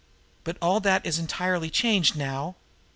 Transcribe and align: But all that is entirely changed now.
But 0.43 0.57
all 0.63 0.79
that 0.79 1.05
is 1.05 1.19
entirely 1.19 1.69
changed 1.69 2.15
now. 2.15 2.55